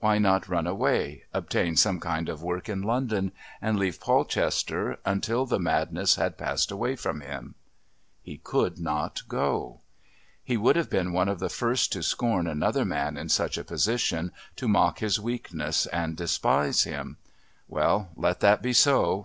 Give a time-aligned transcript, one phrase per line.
[0.00, 3.30] Why not run away, obtain some kind of work in London
[3.62, 7.54] and leave Polchester until the madness had passed away from him?
[8.20, 9.82] He could not go.
[10.42, 13.62] He would have been one of the first to scorn another man in such a
[13.62, 17.18] position, to mock his weakness and despise him.
[17.68, 19.14] Well, let that be so.